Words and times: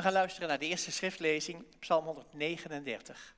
We 0.00 0.06
gaan 0.06 0.14
luisteren 0.14 0.48
naar 0.48 0.58
de 0.58 0.66
eerste 0.66 0.92
schriftlezing, 0.92 1.64
Psalm 1.78 2.04
139. 2.04 3.34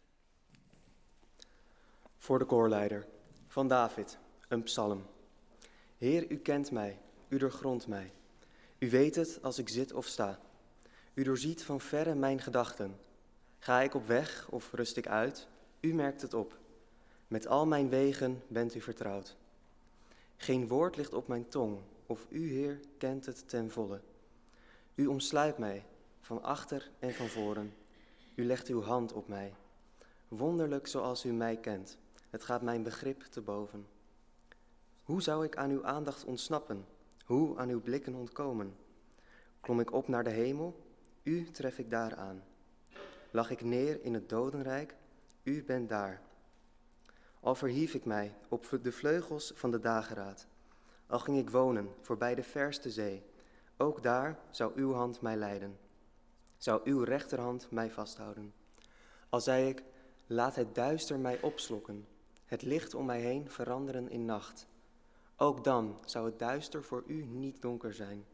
Voor 2.19 2.39
de 2.39 2.45
koorleider 2.45 3.07
van 3.47 3.69
David, 3.69 4.19
een 4.49 4.63
psalm. 4.63 5.07
Heer, 5.99 6.31
u 6.31 6.37
kent 6.37 6.71
mij, 6.71 6.99
u 7.29 7.39
doorgrondt 7.39 7.87
mij. 7.87 8.13
U 8.79 8.91
weet 8.91 9.15
het 9.15 9.39
als 9.43 9.59
ik 9.59 9.69
zit 9.69 9.93
of 9.93 10.07
sta. 10.07 10.39
U 11.15 11.23
doorziet 11.23 11.65
van 11.65 11.81
verre 11.81 12.15
mijn 12.15 12.41
gedachten. 12.41 13.01
Ga 13.59 13.81
ik 13.81 13.95
op 13.95 14.07
weg 14.07 14.49
of 14.51 14.73
rust 14.73 14.97
ik 14.97 15.07
uit? 15.07 15.49
U 15.81 15.95
merkt 15.95 16.23
het 16.23 16.35
op. 16.35 16.59
Met 17.29 17.47
al 17.47 17.67
mijn 17.67 17.89
wegen 17.89 18.43
bent 18.49 18.75
u 18.75 18.81
vertrouwd. 18.81 19.37
Geen 20.37 20.69
woord 20.69 20.97
ligt 20.97 21.15
op 21.15 21.29
mijn 21.29 21.49
tong, 21.49 21.79
of 22.07 22.27
u, 22.29 22.53
Heer, 22.53 22.81
kent 22.99 23.27
het 23.27 23.49
ten 23.49 23.71
volle. 23.71 24.01
U 24.95 25.07
omsluit 25.07 25.59
mij, 25.59 25.85
van 26.23 26.43
achter 26.43 26.91
en 26.99 27.15
van 27.15 27.29
voren. 27.29 27.75
U 28.35 28.45
legt 28.45 28.69
uw 28.69 28.83
hand 28.83 29.13
op 29.13 29.29
mij. 29.29 29.55
Wonderlijk 30.29 30.87
zoals 30.87 31.25
u 31.25 31.33
mij 31.33 31.57
kent, 31.57 31.99
het 32.31 32.43
gaat 32.43 32.63
mijn 32.63 32.83
begrip 32.83 33.23
te 33.23 33.41
boven. 33.41 33.87
Hoe 35.03 35.23
zou 35.23 35.45
ik 35.45 35.57
aan 35.57 35.71
uw 35.71 35.85
aandacht 35.85 36.25
ontsnappen? 36.25 36.87
Hoe 37.25 37.59
aan 37.59 37.69
uw 37.69 37.81
blikken 37.81 38.15
ontkomen? 38.15 38.77
Klom 39.61 39.81
ik 39.81 39.93
op 39.93 40.09
naar 40.09 40.25
de 40.25 40.31
hemel? 40.31 40.87
U 41.23 41.51
tref 41.51 41.79
ik 41.79 41.91
daar 41.91 42.17
aan. 42.17 42.43
Lag 43.31 43.51
ik 43.51 43.63
neer 43.63 44.05
in 44.05 44.15
het 44.15 44.29
dodenrijk? 44.29 44.95
U 45.43 45.65
bent 45.65 45.89
daar. 45.89 46.23
Al 47.41 47.55
verhief 47.55 47.95
ik 47.95 48.05
mij 48.05 48.35
op 48.49 48.79
de 48.83 48.93
vleugels 48.93 49.53
van 49.55 49.71
de 49.71 49.79
dageraad. 49.79 50.47
Al 51.07 51.19
ging 51.19 51.39
ik 51.39 51.51
wonen 51.51 51.89
voorbij 52.01 52.35
de 52.35 52.43
verste 52.43 52.91
zee. 52.91 53.23
Ook 53.77 54.03
daar 54.03 54.39
zou 54.51 54.73
uw 54.75 54.93
hand 54.93 55.21
mij 55.21 55.37
leiden. 55.37 55.79
Zou 56.63 56.81
uw 56.85 57.03
rechterhand 57.03 57.71
mij 57.71 57.91
vasthouden. 57.91 58.55
Al 59.29 59.41
zei 59.41 59.69
ik, 59.69 59.83
laat 60.27 60.55
het 60.55 60.75
duister 60.75 61.19
mij 61.19 61.41
opslokken. 61.41 62.07
Het 62.45 62.63
licht 62.63 62.95
om 62.95 63.07
mij 63.07 63.21
heen 63.21 63.51
veranderen 63.51 64.11
in 64.11 64.25
nacht. 64.25 64.67
Ook 65.37 65.65
dan 65.65 65.99
zou 66.05 66.27
het 66.27 66.39
duister 66.39 66.85
voor 66.85 67.05
u 67.07 67.25
niet 67.25 67.63
donker 67.63 67.95
zijn. 67.95 68.25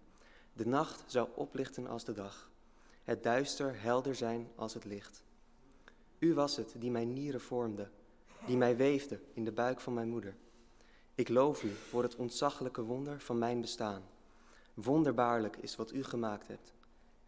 De 0.53 0.67
nacht 0.67 1.05
zou 1.07 1.29
oplichten 1.35 1.87
als 1.87 2.05
de 2.05 2.13
dag. 2.13 2.51
Het 3.03 3.23
duister 3.23 3.83
helder 3.83 4.15
zijn 4.15 4.49
als 4.55 4.75
het 4.75 4.85
licht. 4.85 5.25
U 6.19 6.35
was 6.35 6.57
het 6.57 6.75
die 6.79 6.91
mijn 6.91 7.13
nieren 7.13 7.41
vormde, 7.41 7.91
die 8.47 8.57
mij 8.57 8.77
weefde 8.77 9.21
in 9.33 9.45
de 9.45 9.53
buik 9.53 9.81
van 9.81 9.95
mijn 9.95 10.09
moeder. 10.09 10.37
Ik 11.15 11.29
loof 11.29 11.63
u 11.63 11.71
voor 11.71 12.03
het 12.03 12.17
ontzaglijke 12.17 12.83
wonder 12.83 13.21
van 13.21 13.39
mijn 13.39 13.61
bestaan. 13.61 14.03
Wonderbaarlijk 14.75 15.57
is 15.57 15.77
wat 15.77 15.93
u 15.93 16.05
gemaakt 16.05 16.49
hebt. 16.49 16.73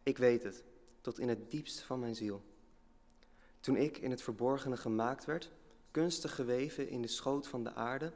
Ik 0.03 0.19
weet 0.19 0.43
het, 0.43 0.65
tot 1.01 1.19
in 1.19 1.29
het 1.29 1.51
diepst 1.51 1.81
van 1.81 2.01
mijn 2.01 2.15
ziel. 2.15 2.43
Toen 3.61 3.77
ik 3.77 3.99
in 3.99 4.11
het 4.11 4.23
verborgene 4.23 4.77
gemaakt 4.77 5.25
werd, 5.25 5.51
kunstig 5.91 6.35
geweven 6.35 6.89
in 6.89 7.03
de 7.03 7.09
schoot 7.09 7.47
van 7.47 7.65
de 7.65 7.75
aarde, 7.75 8.13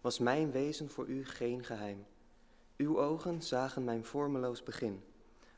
was 0.00 0.18
mijn 0.18 0.50
wezen 0.50 0.90
voor 0.90 1.06
u 1.06 1.24
geen 1.24 1.64
geheim. 1.64 2.06
Uw 2.76 3.00
ogen 3.00 3.42
zagen 3.42 3.84
mijn 3.84 4.04
vormeloos 4.04 4.62
begin. 4.62 5.02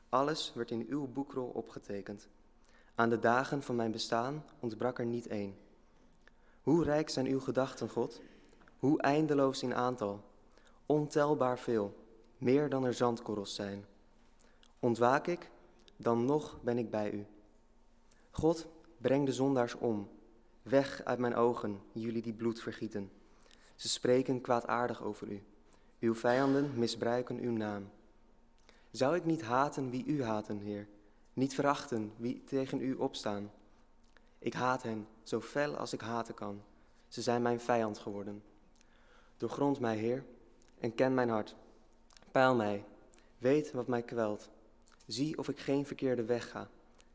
Alles 0.08 0.52
werd 0.54 0.70
in 0.70 0.86
uw 0.88 1.06
boekrol 1.06 1.48
opgetekend. 1.48 2.28
Aan 2.94 3.08
de 3.08 3.18
dagen 3.18 3.62
van 3.62 3.76
mijn 3.76 3.90
bestaan 3.90 4.44
ontbrak 4.60 4.98
er 4.98 5.06
niet 5.06 5.26
één. 5.26 5.56
Hoe 6.62 6.84
rijk 6.84 7.08
zijn 7.08 7.26
uw 7.26 7.40
gedachten, 7.40 7.88
God? 7.88 8.20
Hoe 8.78 9.00
eindeloos 9.00 9.62
in 9.62 9.74
aantal? 9.74 10.24
Ontelbaar 10.86 11.58
veel, 11.58 11.94
meer 12.38 12.68
dan 12.68 12.84
er 12.84 12.94
zandkorrels 12.94 13.54
zijn. 13.54 13.84
Ontwaak 14.78 15.26
ik, 15.26 15.50
dan 16.00 16.24
nog 16.24 16.58
ben 16.62 16.78
ik 16.78 16.90
bij 16.90 17.10
u. 17.10 17.26
God, 18.30 18.66
breng 18.98 19.26
de 19.26 19.32
zondaars 19.32 19.74
om. 19.74 20.08
Weg 20.62 21.04
uit 21.04 21.18
mijn 21.18 21.34
ogen, 21.34 21.80
jullie 21.92 22.22
die 22.22 22.32
bloed 22.32 22.60
vergieten. 22.60 23.10
Ze 23.74 23.88
spreken 23.88 24.40
kwaadaardig 24.40 25.02
over 25.02 25.28
u. 25.28 25.42
Uw 26.00 26.14
vijanden 26.14 26.78
misbruiken 26.78 27.38
uw 27.38 27.52
naam. 27.52 27.90
Zou 28.90 29.16
ik 29.16 29.24
niet 29.24 29.42
haten 29.42 29.90
wie 29.90 30.06
u 30.06 30.22
haten, 30.22 30.58
Heer? 30.58 30.88
Niet 31.32 31.54
verachten 31.54 32.12
wie 32.16 32.44
tegen 32.44 32.80
u 32.80 32.94
opstaan? 32.94 33.50
Ik 34.38 34.52
haat 34.52 34.82
hen, 34.82 35.06
zo 35.22 35.40
fel 35.40 35.76
als 35.76 35.92
ik 35.92 36.00
haten 36.00 36.34
kan. 36.34 36.62
Ze 37.08 37.22
zijn 37.22 37.42
mijn 37.42 37.60
vijand 37.60 37.98
geworden. 37.98 38.42
Doorgrond 39.36 39.80
mij, 39.80 39.96
Heer, 39.96 40.24
en 40.80 40.94
ken 40.94 41.14
mijn 41.14 41.28
hart. 41.28 41.56
Peil 42.30 42.54
mij, 42.54 42.84
weet 43.38 43.72
wat 43.72 43.86
mij 43.86 44.02
kwelt. 44.02 44.50
Zie 45.08 45.38
of 45.38 45.48
ik 45.48 45.58
geen 45.58 45.86
verkeerde 45.86 46.24
weg 46.24 46.50
ga 46.50 46.68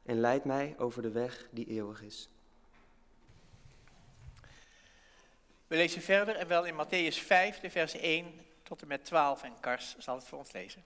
en 0.06 0.20
leid 0.20 0.46
mij 0.46 0.76
over 0.78 1.02
de 1.02 1.12
weg 1.12 1.48
die 1.52 1.66
eeuwig 1.66 2.02
is. 2.02 2.30
We 5.68 5.76
lezen 5.76 6.02
verder 6.02 6.36
en 6.36 6.48
wel 6.48 6.66
in 6.66 6.74
Matthäus 6.74 7.18
5, 7.18 7.60
de 7.60 7.70
vers 7.70 7.96
1 7.96 8.26
tot 8.64 8.82
en 8.82 8.88
met 8.88 9.06
12 9.06 9.44
en 9.44 9.54
Kars 9.60 9.96
zal 9.98 10.16
het 10.16 10.24
voor 10.26 10.38
ons 10.38 10.52
lezen. 10.52 10.84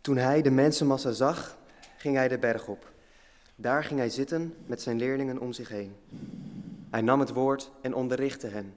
Toen 0.00 0.16
hij 0.16 0.42
de 0.42 0.50
mensenmassa 0.50 1.12
zag, 1.12 1.58
ging 1.96 2.16
hij 2.16 2.28
de 2.28 2.38
berg 2.38 2.66
op. 2.66 2.92
Daar 3.54 3.84
ging 3.84 4.00
hij 4.00 4.08
zitten 4.08 4.56
met 4.66 4.82
zijn 4.82 4.98
leerlingen 4.98 5.38
om 5.38 5.52
zich 5.52 5.68
heen. 5.68 5.96
Hij 6.90 7.00
nam 7.00 7.20
het 7.20 7.30
woord 7.30 7.70
en 7.80 7.94
onderrichtte 7.94 8.46
hen. 8.46 8.74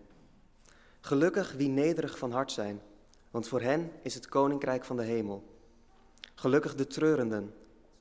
Gelukkig 1.05 1.51
wie 1.51 1.67
nederig 1.67 2.17
van 2.17 2.31
hart 2.31 2.51
zijn, 2.51 2.81
want 3.31 3.47
voor 3.47 3.61
hen 3.61 3.91
is 4.01 4.13
het 4.13 4.27
koninkrijk 4.27 4.85
van 4.85 4.97
de 4.97 5.03
hemel. 5.03 5.43
Gelukkig 6.35 6.75
de 6.75 6.87
treurenden, 6.87 7.53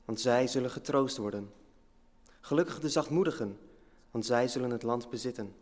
want 0.05 0.21
zij 0.21 0.47
zullen 0.47 0.69
getroost 0.71 1.17
worden. 1.17 1.53
Gelukkig 2.39 2.79
de 2.79 2.89
zachtmoedigen, 2.89 3.59
want 4.11 4.25
zij 4.25 4.47
zullen 4.47 4.69
het 4.69 4.83
land 4.83 5.09
bezitten. 5.09 5.55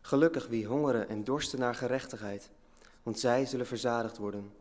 Gelukkig 0.00 0.46
wie 0.46 0.66
hongeren 0.66 1.08
en 1.08 1.24
dorsten 1.24 1.58
naar 1.58 1.74
gerechtigheid, 1.74 2.50
want 3.02 3.18
zij 3.18 3.46
zullen 3.46 3.66
verzadigd 3.66 4.16
worden. 4.16 4.52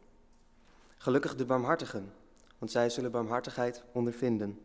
Gelukkig 0.97 1.35
de 1.35 1.45
barmhartigen, 1.45 2.13
want 2.57 2.71
zij 2.71 2.89
zullen 2.89 3.11
barmhartigheid 3.11 3.83
ondervinden. 3.91 4.59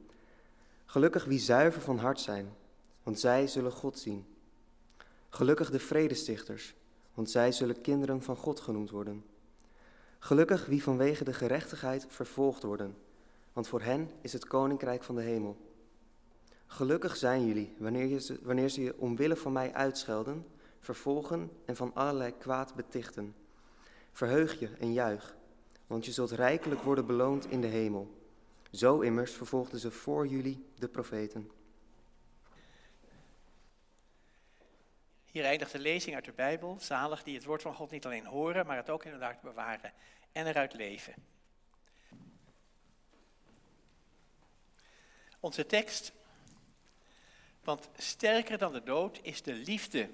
Gelukkig 0.84 1.24
wie 1.24 1.38
zuiver 1.38 1.80
van 1.80 1.98
hart 1.98 2.20
zijn, 2.20 2.56
want 3.02 3.20
zij 3.20 3.46
zullen 3.46 3.72
God 3.72 3.98
zien. 3.98 4.26
Gelukkig 5.28 5.70
de 5.70 5.80
vredestichters, 5.80 6.74
want 7.14 7.30
zij 7.30 7.52
zullen 7.52 7.80
kinderen 7.80 8.22
van 8.22 8.36
God 8.36 8.60
genoemd 8.60 8.90
worden. 8.90 9.24
Gelukkig 10.18 10.66
wie 10.66 10.82
vanwege 10.82 11.24
de 11.24 11.32
gerechtigheid 11.32 12.06
vervolgd 12.08 12.62
worden, 12.62 12.96
want 13.52 13.68
voor 13.68 13.80
hen 13.80 14.10
is 14.20 14.32
het 14.32 14.46
koninkrijk 14.46 15.02
van 15.02 15.14
de 15.14 15.22
hemel. 15.22 15.56
Gelukkig 16.66 17.16
zijn 17.16 17.46
jullie 17.46 17.74
wanneer, 17.78 18.06
je 18.06 18.20
ze, 18.20 18.38
wanneer 18.42 18.68
ze 18.68 18.82
je 18.82 18.98
omwille 18.98 19.36
van 19.36 19.52
mij 19.52 19.72
uitschelden, 19.72 20.46
vervolgen 20.80 21.50
en 21.64 21.76
van 21.76 21.94
allerlei 21.94 22.34
kwaad 22.38 22.74
betichten. 22.74 23.34
Verheug 24.12 24.58
je 24.58 24.68
en 24.78 24.92
juich, 24.92 25.36
want 25.86 26.04
je 26.04 26.12
zult 26.12 26.30
rijkelijk 26.30 26.80
worden 26.80 27.06
beloond 27.06 27.50
in 27.50 27.60
de 27.60 27.66
hemel. 27.66 28.22
Zo 28.70 29.00
immers 29.00 29.32
vervolgden 29.32 29.80
ze 29.80 29.90
voor 29.90 30.26
jullie 30.26 30.64
de 30.78 30.88
profeten. 30.88 31.50
Hier 35.34 35.44
eindigt 35.44 35.72
de 35.72 35.78
lezing 35.78 36.14
uit 36.14 36.24
de 36.24 36.32
Bijbel. 36.32 36.78
Zalig 36.80 37.22
die 37.22 37.34
het 37.34 37.44
woord 37.44 37.62
van 37.62 37.74
God 37.74 37.90
niet 37.90 38.04
alleen 38.04 38.26
horen, 38.26 38.66
maar 38.66 38.76
het 38.76 38.90
ook 38.90 39.04
in 39.04 39.10
hun 39.10 39.22
hart 39.22 39.40
bewaren 39.40 39.92
en 40.32 40.46
eruit 40.46 40.74
leven. 40.74 41.14
Onze 45.40 45.66
tekst. 45.66 46.12
Want 47.60 47.88
sterker 47.96 48.58
dan 48.58 48.72
de 48.72 48.82
dood 48.82 49.18
is 49.22 49.42
de 49.42 49.52
liefde. 49.52 50.10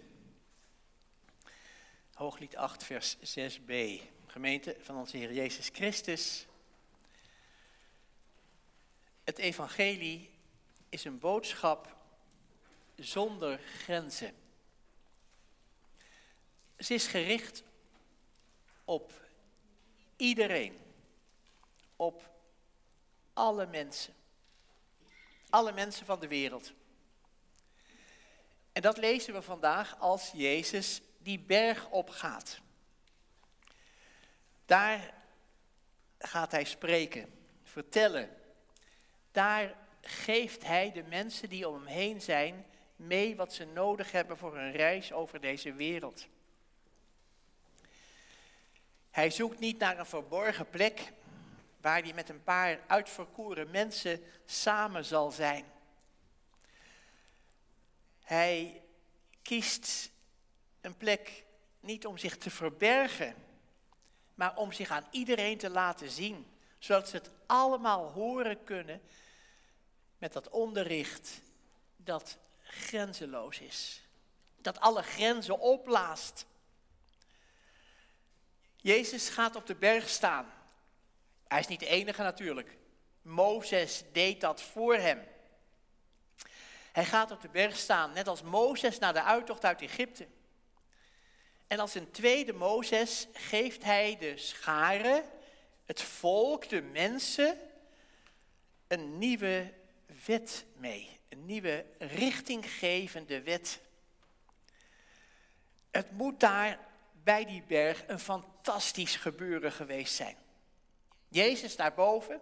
Hooglied 2.14 2.56
8, 2.56 2.84
vers 2.84 3.16
6b. 3.16 3.72
Gemeente 4.26 4.76
van 4.80 4.96
onze 4.96 5.16
Heer 5.16 5.32
Jezus 5.32 5.68
Christus. 5.72 6.46
Het 9.24 9.38
evangelie 9.38 10.30
is 10.88 11.04
een 11.04 11.18
boodschap 11.18 11.96
zonder 12.96 13.58
grenzen. 13.58 14.34
Ze 16.80 16.94
is 16.94 17.06
gericht 17.06 17.62
op 18.84 19.12
iedereen, 20.16 20.78
op 21.96 22.30
alle 23.32 23.66
mensen, 23.66 24.14
alle 25.50 25.72
mensen 25.72 26.06
van 26.06 26.20
de 26.20 26.28
wereld. 26.28 26.72
En 28.72 28.82
dat 28.82 28.96
lezen 28.96 29.34
we 29.34 29.42
vandaag 29.42 29.98
als 29.98 30.30
Jezus 30.34 31.00
die 31.18 31.38
berg 31.38 31.88
opgaat. 31.90 32.60
Daar 34.66 35.14
gaat 36.18 36.52
hij 36.52 36.64
spreken, 36.64 37.32
vertellen. 37.62 38.36
Daar 39.32 39.74
geeft 40.00 40.64
hij 40.64 40.92
de 40.92 41.02
mensen 41.02 41.48
die 41.48 41.68
om 41.68 41.74
hem 41.74 41.86
heen 41.86 42.20
zijn 42.20 42.66
mee 42.96 43.36
wat 43.36 43.52
ze 43.52 43.64
nodig 43.64 44.12
hebben 44.12 44.36
voor 44.36 44.56
een 44.56 44.72
reis 44.72 45.12
over 45.12 45.40
deze 45.40 45.72
wereld. 45.72 46.28
Hij 49.10 49.30
zoekt 49.30 49.58
niet 49.58 49.78
naar 49.78 49.98
een 49.98 50.06
verborgen 50.06 50.68
plek 50.70 51.12
waar 51.80 52.02
hij 52.02 52.12
met 52.14 52.28
een 52.28 52.42
paar 52.42 52.80
uitverkoren 52.86 53.70
mensen 53.70 54.22
samen 54.44 55.04
zal 55.04 55.30
zijn. 55.30 55.64
Hij 58.20 58.82
kiest 59.42 60.10
een 60.80 60.96
plek 60.96 61.44
niet 61.80 62.06
om 62.06 62.18
zich 62.18 62.36
te 62.36 62.50
verbergen, 62.50 63.34
maar 64.34 64.56
om 64.56 64.72
zich 64.72 64.90
aan 64.90 65.06
iedereen 65.10 65.58
te 65.58 65.70
laten 65.70 66.10
zien, 66.10 66.46
zodat 66.78 67.08
ze 67.08 67.16
het 67.16 67.30
allemaal 67.46 68.10
horen 68.10 68.64
kunnen 68.64 69.00
met 70.18 70.32
dat 70.32 70.48
onderricht 70.48 71.40
dat 71.96 72.38
grenzeloos 72.62 73.58
is. 73.58 74.02
Dat 74.56 74.80
alle 74.80 75.02
grenzen 75.02 75.58
opblaast. 75.58 76.46
Jezus 78.82 79.28
gaat 79.28 79.56
op 79.56 79.66
de 79.66 79.74
berg 79.74 80.08
staan. 80.08 80.52
Hij 81.48 81.60
is 81.60 81.66
niet 81.66 81.80
de 81.80 81.86
enige 81.86 82.22
natuurlijk. 82.22 82.76
Mozes 83.22 84.02
deed 84.12 84.40
dat 84.40 84.62
voor 84.62 84.94
hem. 84.94 85.26
Hij 86.92 87.04
gaat 87.04 87.30
op 87.30 87.40
de 87.40 87.48
berg 87.48 87.76
staan, 87.76 88.12
net 88.12 88.28
als 88.28 88.42
Mozes 88.42 88.98
na 88.98 89.12
de 89.12 89.22
uittocht 89.22 89.64
uit 89.64 89.82
Egypte. 89.82 90.26
En 91.66 91.78
als 91.78 91.94
een 91.94 92.10
tweede 92.10 92.52
Mozes 92.52 93.26
geeft 93.32 93.84
hij 93.84 94.16
de 94.20 94.36
scharen, 94.36 95.24
het 95.86 96.02
volk, 96.02 96.68
de 96.68 96.82
mensen, 96.82 97.58
een 98.88 99.18
nieuwe 99.18 99.72
wet 100.26 100.64
mee. 100.76 101.18
Een 101.28 101.46
nieuwe 101.46 101.86
richtinggevende 101.98 103.42
wet. 103.42 103.80
Het 105.90 106.10
moet 106.10 106.40
daar 106.40 106.78
bij 107.12 107.44
die 107.44 107.62
berg 107.62 108.02
een 108.06 108.18
fantastisch 108.18 108.49
gebeuren 109.16 109.72
geweest 109.72 110.14
zijn. 110.14 110.36
Jezus 111.28 111.76
daarboven, 111.76 112.40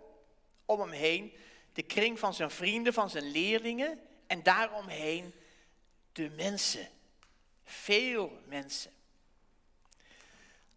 om 0.64 0.80
hem 0.80 0.90
heen, 0.90 1.32
de 1.72 1.82
kring 1.82 2.18
van 2.18 2.34
zijn 2.34 2.50
vrienden, 2.50 2.92
van 2.92 3.10
zijn 3.10 3.30
leerlingen 3.30 4.00
en 4.26 4.42
daaromheen 4.42 5.34
de 6.12 6.30
mensen. 6.30 6.88
Veel 7.64 8.40
mensen. 8.46 8.92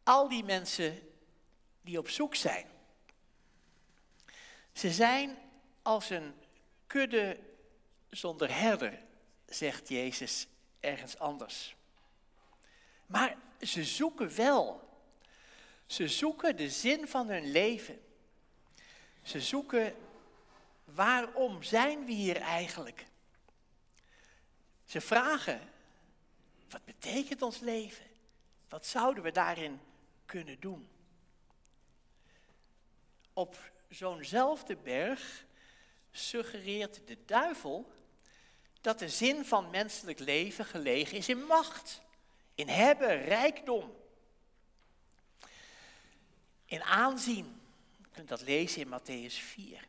Al 0.03 0.29
die 0.29 0.43
mensen 0.43 0.99
die 1.81 1.97
op 1.97 2.09
zoek 2.09 2.35
zijn. 2.35 2.65
Ze 4.73 4.91
zijn 4.91 5.37
als 5.81 6.09
een 6.09 6.33
kudde 6.87 7.39
zonder 8.09 8.59
herder, 8.59 8.99
zegt 9.45 9.89
Jezus 9.89 10.47
ergens 10.79 11.17
anders. 11.17 11.75
Maar 13.05 13.37
ze 13.61 13.83
zoeken 13.83 14.35
wel. 14.35 14.89
Ze 15.91 16.07
zoeken 16.07 16.55
de 16.55 16.69
zin 16.69 17.07
van 17.07 17.27
hun 17.29 17.51
leven. 17.51 18.01
Ze 19.23 19.41
zoeken 19.41 19.95
waarom 20.83 21.63
zijn 21.63 22.05
we 22.05 22.11
hier 22.11 22.35
eigenlijk? 22.35 23.05
Ze 24.85 25.01
vragen, 25.01 25.61
wat 26.69 26.85
betekent 26.85 27.41
ons 27.41 27.59
leven? 27.59 28.05
Wat 28.69 28.85
zouden 28.85 29.23
we 29.23 29.31
daarin 29.31 29.79
kunnen 30.25 30.59
doen? 30.59 30.89
Op 33.33 33.71
zo'nzelfde 33.89 34.75
berg 34.75 35.45
suggereert 36.11 37.01
de 37.07 37.17
duivel 37.25 37.91
dat 38.81 38.99
de 38.99 39.09
zin 39.09 39.45
van 39.45 39.69
menselijk 39.69 40.19
leven 40.19 40.65
gelegen 40.65 41.17
is 41.17 41.29
in 41.29 41.43
macht, 41.45 42.01
in 42.55 42.67
hebben, 42.67 43.23
rijkdom, 43.23 43.99
in 46.71 46.83
aanzien. 46.83 47.61
Je 47.97 48.07
kunt 48.11 48.27
dat 48.27 48.41
lezen 48.41 48.81
in 48.81 48.87
Matthäus 48.87 49.33
4. 49.33 49.87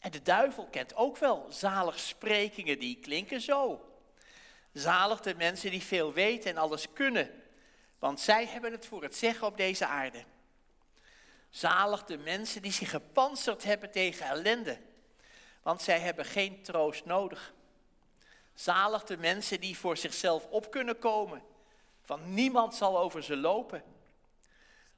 En 0.00 0.10
de 0.10 0.22
duivel 0.22 0.66
kent 0.66 0.94
ook 0.94 1.16
wel 1.16 1.46
zaligsprekingen 1.48 2.78
die 2.78 2.98
klinken 3.00 3.40
zo. 3.40 3.88
Zalig 4.72 5.20
de 5.20 5.34
mensen 5.34 5.70
die 5.70 5.82
veel 5.82 6.12
weten 6.12 6.50
en 6.50 6.56
alles 6.56 6.92
kunnen, 6.92 7.42
want 7.98 8.20
zij 8.20 8.46
hebben 8.46 8.72
het 8.72 8.86
voor 8.86 9.02
het 9.02 9.16
zeggen 9.16 9.46
op 9.46 9.56
deze 9.56 9.86
aarde. 9.86 10.24
Zalig 11.50 12.04
de 12.04 12.18
mensen 12.18 12.62
die 12.62 12.72
zich 12.72 12.90
gepantserd 12.90 13.64
hebben 13.64 13.90
tegen 13.90 14.26
ellende, 14.26 14.78
want 15.62 15.82
zij 15.82 16.00
hebben 16.00 16.24
geen 16.24 16.62
troost 16.62 17.04
nodig. 17.04 17.52
Zalig 18.54 19.04
de 19.04 19.16
mensen 19.16 19.60
die 19.60 19.78
voor 19.78 19.96
zichzelf 19.96 20.46
op 20.46 20.70
kunnen 20.70 20.98
komen, 20.98 21.42
want 22.06 22.26
niemand 22.26 22.74
zal 22.74 22.98
over 22.98 23.22
ze 23.22 23.36
lopen. 23.36 23.93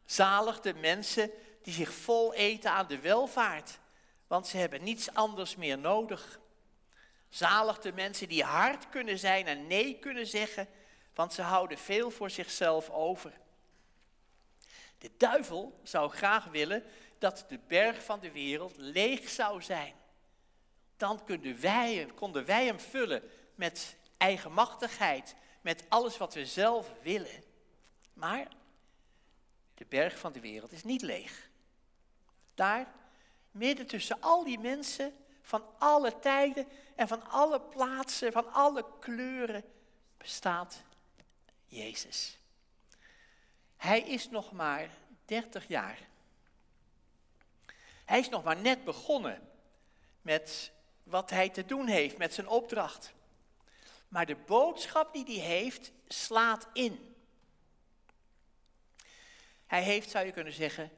Zalig 0.07 0.61
de 0.61 0.75
mensen 0.75 1.31
die 1.63 1.73
zich 1.73 1.93
vol 1.93 2.35
eten 2.35 2.71
aan 2.71 2.87
de 2.87 2.99
welvaart, 2.99 3.79
want 4.27 4.47
ze 4.47 4.57
hebben 4.57 4.83
niets 4.83 5.15
anders 5.15 5.57
meer 5.57 5.79
nodig. 5.79 6.41
Zalig 7.29 7.79
de 7.79 7.93
mensen 7.93 8.29
die 8.29 8.45
hard 8.45 8.89
kunnen 8.89 9.19
zijn 9.19 9.47
en 9.47 9.67
nee 9.67 9.99
kunnen 9.99 10.27
zeggen, 10.27 10.69
want 11.15 11.33
ze 11.33 11.43
houden 11.43 11.79
veel 11.79 12.11
voor 12.11 12.31
zichzelf 12.31 12.91
over. 12.91 13.33
De 14.99 15.11
duivel 15.17 15.81
zou 15.83 16.11
graag 16.11 16.45
willen 16.45 16.85
dat 17.19 17.45
de 17.49 17.59
berg 17.67 18.05
van 18.05 18.21
de 18.21 18.31
wereld 18.31 18.77
leeg 18.77 19.29
zou 19.29 19.63
zijn. 19.63 19.95
Dan 20.97 21.25
konden 21.25 21.61
wij, 21.61 22.09
konden 22.15 22.45
wij 22.45 22.67
hem 22.67 22.81
vullen 22.81 23.23
met 23.55 23.97
eigenmachtigheid, 24.17 25.35
met 25.61 25.85
alles 25.89 26.17
wat 26.17 26.35
we 26.35 26.47
zelf 26.47 26.93
willen. 27.03 27.45
Maar 28.13 28.47
de 29.77 29.87
berg 29.89 30.19
van 30.19 30.33
de 30.33 30.41
wereld 30.41 30.73
is 30.73 30.85
niet 30.85 31.03
leeg. 31.03 31.49
Daar, 32.55 32.93
midden 33.51 33.87
tussen 33.87 34.21
al 34.21 34.45
die 34.45 34.59
mensen 34.59 35.15
van 35.43 35.65
alle 35.79 36.19
tijden 36.19 36.69
en 36.95 37.09
van 37.09 37.29
alle 37.29 37.61
plaatsen, 37.61 38.33
van 38.33 38.53
alle 38.53 38.85
kleuren, 39.01 39.65
bestaat 40.17 40.83
Jezus. 41.67 42.39
Hij 43.77 44.01
is 44.01 44.31
nog 44.31 44.53
maar 44.53 44.91
30 45.25 45.69
jaar. 45.69 45.99
Hij 48.05 48.19
is 48.19 48.29
nog 48.29 48.45
maar 48.45 48.57
net 48.57 48.85
begonnen 48.85 49.49
met 50.23 50.73
wat 51.03 51.31
hij 51.31 51.49
te 51.49 51.65
doen 51.65 51.87
heeft, 51.87 52.19
met 52.19 52.35
zijn 52.35 52.49
opdracht. 52.49 53.15
Maar 54.09 54.27
de 54.27 54.37
boodschap 54.37 55.13
die 55.13 55.25
hij 55.25 55.47
heeft, 55.47 55.93
slaat 56.09 56.67
in. 56.73 57.16
Hij 59.67 59.83
heeft, 59.83 60.11
zou 60.11 60.27
je 60.27 60.33
kunnen 60.33 60.53
zeggen, 60.53 60.91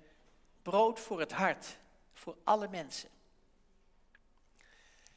brood 0.63 1.01
voor 1.01 1.21
het 1.21 1.33
hart, 1.33 1.79
voor 2.13 2.37
alle 2.45 2.69
mensen. 2.69 3.09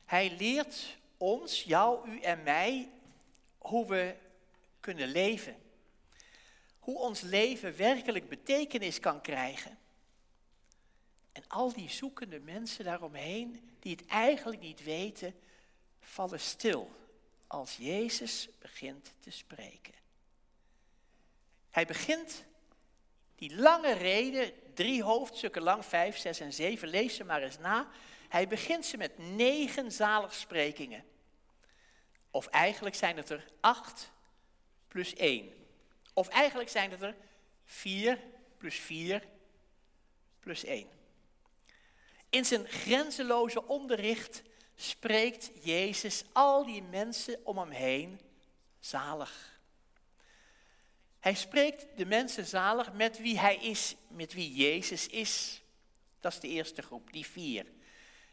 Hij 0.05 0.35
leert 0.37 0.97
ons, 1.17 1.63
jou, 1.63 2.09
u 2.09 2.19
en 2.19 2.43
mij, 2.43 2.89
hoe 3.57 3.87
we 3.87 4.15
kunnen 4.79 5.07
leven. 5.07 5.55
Hoe 6.79 6.97
ons 6.97 7.21
leven 7.21 7.75
werkelijk 7.75 8.29
betekenis 8.29 8.99
kan 8.99 9.21
krijgen. 9.21 9.77
En 11.31 11.43
al 11.47 11.73
die 11.73 11.89
zoekende 11.89 12.39
mensen 12.39 12.85
daaromheen, 12.85 13.71
die 13.79 13.95
het 13.95 14.05
eigenlijk 14.05 14.61
niet 14.61 14.83
weten, 14.83 15.35
vallen 15.99 16.39
stil 16.39 16.91
als 17.47 17.75
Jezus 17.75 18.49
begint 18.59 19.13
te 19.19 19.31
spreken. 19.31 19.93
Hij 21.69 21.85
begint 21.85 22.45
die 23.41 23.55
lange 23.55 23.93
reden, 23.93 24.53
drie 24.73 25.03
hoofdstukken 25.03 25.61
lang, 25.61 25.85
vijf, 25.85 26.17
zes 26.17 26.39
en 26.39 26.53
zeven, 26.53 26.87
lees 26.87 27.15
ze 27.15 27.23
maar 27.23 27.41
eens 27.41 27.57
na. 27.57 27.87
Hij 28.29 28.47
begint 28.47 28.85
ze 28.85 28.97
met 28.97 29.17
negen 29.17 29.91
zaligsprekingen. 29.91 31.03
Of 32.31 32.47
eigenlijk 32.47 32.95
zijn 32.95 33.17
het 33.17 33.29
er 33.29 33.45
acht 33.59 34.11
plus 34.87 35.15
één. 35.15 35.53
Of 36.13 36.27
eigenlijk 36.27 36.69
zijn 36.69 36.91
het 36.91 37.01
er 37.01 37.15
vier 37.65 38.19
plus 38.57 38.75
vier 38.75 39.27
plus 40.39 40.63
één. 40.63 40.89
In 42.29 42.45
zijn 42.45 42.67
grenzeloze 42.67 43.67
onderricht 43.67 44.41
spreekt 44.75 45.51
Jezus 45.61 46.23
al 46.31 46.65
die 46.65 46.83
mensen 46.83 47.39
om 47.43 47.57
hem 47.57 47.69
heen 47.69 48.19
zalig. 48.79 49.60
Hij 51.21 51.35
spreekt 51.35 51.85
de 51.97 52.05
mensen 52.05 52.45
zalig 52.45 52.93
met 52.93 53.19
wie 53.19 53.39
hij 53.39 53.55
is, 53.55 53.95
met 54.07 54.33
wie 54.33 54.53
Jezus 54.53 55.07
is. 55.07 55.61
Dat 56.19 56.33
is 56.33 56.39
de 56.39 56.47
eerste 56.47 56.81
groep, 56.81 57.13
die 57.13 57.25
vier. 57.25 57.65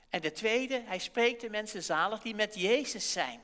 En 0.08 0.20
de 0.20 0.32
tweede, 0.32 0.82
hij 0.86 0.98
spreekt 0.98 1.40
de 1.40 1.50
mensen 1.50 1.82
zalig 1.82 2.22
die 2.22 2.34
met 2.34 2.54
Jezus 2.54 3.12
zijn. 3.12 3.40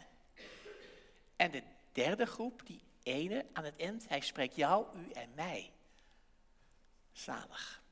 En 1.37 1.51
de 1.51 1.63
derde 1.93 2.27
groep, 2.27 2.67
die 2.67 2.81
ene 3.03 3.47
aan 3.53 3.65
het 3.65 3.77
eind, 3.77 4.09
hij 4.09 4.21
spreekt 4.21 4.57
jou, 4.57 4.99
u 4.99 5.11
en 5.11 5.31
mij. 5.35 5.71
Zalig. 7.13 7.83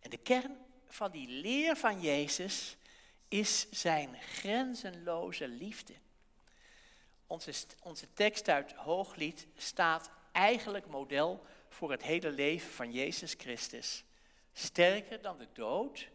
En 0.00 0.10
de 0.10 0.18
kern 0.18 0.56
van 0.86 1.10
die 1.10 1.28
leer 1.28 1.76
van 1.76 2.00
Jezus 2.00 2.76
is 3.28 3.70
zijn 3.70 4.16
grenzenloze 4.20 5.48
liefde. 5.48 5.94
Onze, 7.26 7.52
onze 7.82 8.12
tekst 8.12 8.48
uit 8.48 8.72
Hooglied 8.72 9.46
staat 9.56 10.10
eigenlijk 10.32 10.86
model 10.86 11.46
voor 11.68 11.90
het 11.90 12.02
hele 12.02 12.30
leven 12.30 12.70
van 12.70 12.92
Jezus 12.92 13.34
Christus. 13.38 14.04
Sterker 14.52 15.22
dan 15.22 15.38
de 15.38 15.48
dood 15.52 16.08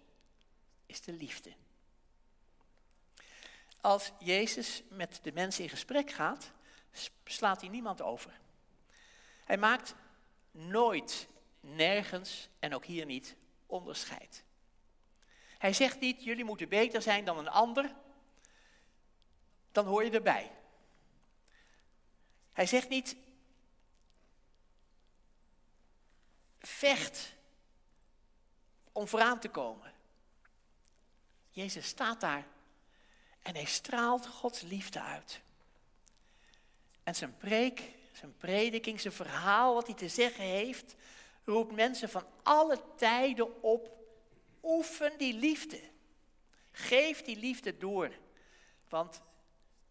is 0.86 1.02
de 1.02 1.14
liefde. 1.14 1.54
Als 3.82 4.12
Jezus 4.20 4.84
met 4.90 5.20
de 5.24 5.32
mensen 5.32 5.64
in 5.64 5.70
gesprek 5.70 6.12
gaat, 6.12 6.52
slaat 7.26 7.62
hij 7.62 7.70
niemand 7.70 8.02
over. 8.02 8.40
Hij 9.46 9.58
maakt 9.58 9.96
nooit, 10.52 11.28
nergens 11.60 12.50
en 12.60 12.76
ook 12.76 12.86
hier 12.86 13.06
niet 13.06 13.36
onderscheid. 13.66 14.44
Hij 15.58 15.74
zegt 15.74 16.00
niet, 16.00 16.24
jullie 16.24 16.44
moeten 16.44 16.70
beter 16.70 17.02
zijn 17.02 17.26
dan 17.26 17.38
een 17.38 17.50
ander, 17.50 17.96
dan 19.72 19.86
hoor 19.86 20.04
je 20.04 20.12
erbij. 20.12 20.52
Hij 22.54 22.66
zegt 22.66 22.90
niet, 22.90 23.16
vecht 26.60 27.34
om 28.92 29.08
vooraan 29.08 29.40
te 29.40 29.50
komen. 29.50 29.94
Jezus 31.50 31.88
staat 31.88 32.22
daar 32.22 32.48
en 33.42 33.56
hij 33.56 33.66
straalt 33.66 34.28
Gods 34.28 34.62
liefde 34.62 35.02
uit. 35.02 35.42
En 37.04 37.16
zijn 37.16 37.38
preek, 37.38 37.82
zijn 38.12 38.38
prediking, 38.38 39.02
zijn 39.02 39.14
verhaal, 39.14 39.74
wat 39.74 39.88
hij 39.88 39.96
te 39.96 40.10
zeggen 40.10 40.44
heeft, 40.44 40.96
roept 41.44 41.72
mensen 41.72 42.10
van 42.10 42.26
alle 42.44 42.82
tijden 42.96 43.64
op. 43.64 44.00
Oefen 44.64 45.18
die 45.18 45.34
liefde. 45.34 45.82
Geef 46.72 47.22
die 47.22 47.38
liefde 47.38 47.78
door. 47.78 48.12
Want 48.90 49.22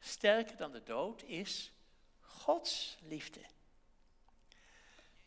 sterker 0.01 0.57
dan 0.57 0.73
de 0.73 0.83
dood 0.83 1.23
is 1.23 1.73
Gods 2.51 2.97
liefde. 3.09 3.41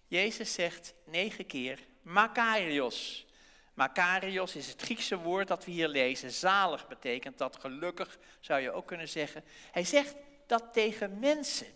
Jezus 0.07 0.53
zegt 0.53 0.93
negen 1.03 1.45
keer 1.45 1.79
Makarios. 2.01 3.25
Makarios 3.73 4.55
is 4.55 4.67
het 4.67 4.81
Griekse 4.81 5.17
woord 5.17 5.47
dat 5.47 5.65
we 5.65 5.71
hier 5.71 5.87
lezen. 5.87 6.31
Zalig 6.31 6.87
betekent 6.87 7.37
dat, 7.37 7.55
gelukkig 7.55 8.19
zou 8.39 8.61
je 8.61 8.71
ook 8.71 8.85
kunnen 8.87 9.09
zeggen. 9.09 9.43
Hij 9.71 9.83
zegt 9.83 10.15
dat 10.47 10.73
tegen 10.73 11.19
mensen. 11.19 11.67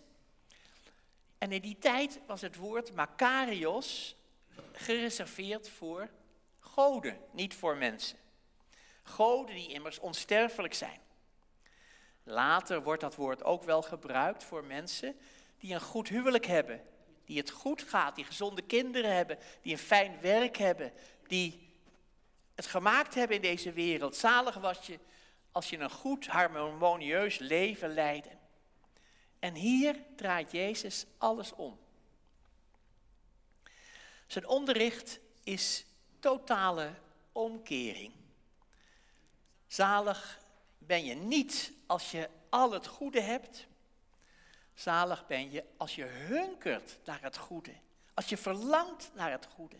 En 1.38 1.52
in 1.52 1.60
die 1.60 1.78
tijd 1.78 2.20
was 2.26 2.40
het 2.40 2.56
woord 2.56 2.94
Makarios 2.94 4.16
gereserveerd 4.72 5.68
voor 5.68 6.08
goden, 6.60 7.18
niet 7.32 7.54
voor 7.54 7.76
mensen. 7.76 8.18
Goden 9.02 9.54
die 9.54 9.72
immers 9.72 9.98
onsterfelijk 9.98 10.74
zijn. 10.74 11.00
Later 12.30 12.82
wordt 12.82 13.00
dat 13.00 13.14
woord 13.14 13.44
ook 13.44 13.62
wel 13.62 13.82
gebruikt 13.82 14.44
voor 14.44 14.64
mensen 14.64 15.16
die 15.58 15.74
een 15.74 15.80
goed 15.80 16.08
huwelijk 16.08 16.46
hebben, 16.46 16.82
die 17.24 17.38
het 17.38 17.50
goed 17.50 17.82
gaat, 17.82 18.16
die 18.16 18.24
gezonde 18.24 18.62
kinderen 18.62 19.14
hebben, 19.14 19.38
die 19.62 19.72
een 19.72 19.78
fijn 19.78 20.20
werk 20.20 20.56
hebben, 20.56 20.92
die 21.26 21.68
het 22.54 22.66
gemaakt 22.66 23.14
hebben 23.14 23.36
in 23.36 23.42
deze 23.42 23.72
wereld. 23.72 24.16
Zalig 24.16 24.54
was 24.54 24.86
je 24.86 24.98
als 25.52 25.70
je 25.70 25.78
een 25.78 25.90
goed, 25.90 26.26
harmonieus 26.26 27.38
leven 27.38 27.94
leidde. 27.94 28.30
En 29.38 29.54
hier 29.54 29.96
draait 30.16 30.50
Jezus 30.50 31.06
alles 31.18 31.52
om. 31.52 31.78
Zijn 34.26 34.46
onderricht 34.46 35.20
is 35.44 35.84
totale 36.18 36.90
omkering. 37.32 38.12
Zalig 39.66 40.40
ben 40.78 41.04
je 41.04 41.14
niet 41.14 41.72
als 41.86 42.10
je 42.10 42.28
al 42.48 42.72
het 42.72 42.86
goede 42.86 43.20
hebt. 43.20 43.66
Zalig 44.74 45.26
ben 45.26 45.50
je 45.50 45.64
als 45.76 45.94
je 45.94 46.04
hunkert 46.04 46.98
naar 47.04 47.22
het 47.22 47.36
goede. 47.36 47.74
Als 48.14 48.28
je 48.28 48.36
verlangt 48.36 49.10
naar 49.14 49.30
het 49.30 49.46
goede. 49.46 49.76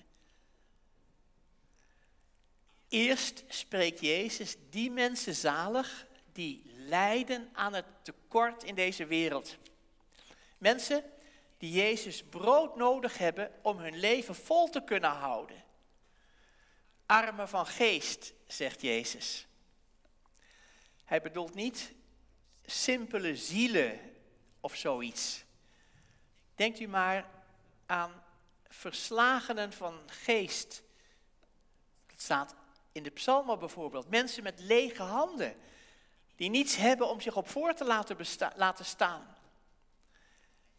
Eerst 2.88 3.44
spreekt 3.48 4.00
Jezus 4.00 4.56
die 4.70 4.90
mensen 4.90 5.34
zalig 5.34 6.06
die 6.32 6.62
lijden 6.76 7.48
aan 7.52 7.74
het 7.74 7.84
tekort 8.02 8.62
in 8.64 8.74
deze 8.74 9.06
wereld. 9.06 9.56
Mensen 10.58 11.04
die 11.58 11.72
Jezus 11.72 12.22
brood 12.22 12.76
nodig 12.76 13.18
hebben 13.18 13.50
om 13.62 13.78
hun 13.78 13.98
leven 13.98 14.34
vol 14.34 14.68
te 14.68 14.84
kunnen 14.84 15.10
houden. 15.10 15.64
Armen 17.06 17.48
van 17.48 17.66
geest, 17.66 18.32
zegt 18.46 18.80
Jezus. 18.80 19.46
Hij 21.08 21.22
bedoelt 21.22 21.54
niet 21.54 21.92
simpele 22.66 23.36
zielen 23.36 24.00
of 24.60 24.74
zoiets. 24.74 25.44
Denkt 26.54 26.80
u 26.80 26.86
maar 26.86 27.30
aan 27.86 28.22
verslagenen 28.68 29.72
van 29.72 30.00
geest. 30.06 30.82
Dat 32.06 32.20
staat 32.20 32.54
in 32.92 33.02
de 33.02 33.10
psalmen 33.10 33.58
bijvoorbeeld. 33.58 34.10
Mensen 34.10 34.42
met 34.42 34.60
lege 34.60 35.02
handen. 35.02 35.56
Die 36.36 36.50
niets 36.50 36.76
hebben 36.76 37.08
om 37.08 37.20
zich 37.20 37.36
op 37.36 37.48
voor 37.48 37.74
te 37.74 37.84
laten, 37.84 38.16
laten 38.56 38.84
staan. 38.84 39.36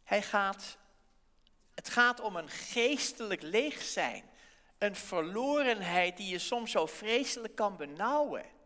Hij 0.04 0.22
gaat, 0.22 0.78
het 1.74 1.90
gaat 1.90 2.20
om 2.20 2.36
een 2.36 2.50
geestelijk 2.50 3.42
leeg 3.42 3.82
zijn. 3.82 4.24
Een 4.78 4.96
verlorenheid 4.96 6.18
die 6.18 6.30
je 6.30 6.40
soms 6.40 6.72
zo 6.72 6.86
vreselijk 6.86 7.56
kan 7.56 7.78
benauwen. 7.78 8.58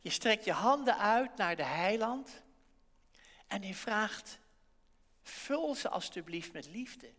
Je 0.00 0.10
strekt 0.10 0.44
je 0.44 0.52
handen 0.52 0.98
uit 0.98 1.36
naar 1.36 1.56
de 1.56 1.64
heiland 1.64 2.42
en 3.46 3.62
hij 3.62 3.74
vraagt, 3.74 4.38
vul 5.22 5.74
ze 5.74 5.88
alstublieft 5.88 6.52
met 6.52 6.66
liefde, 6.66 7.12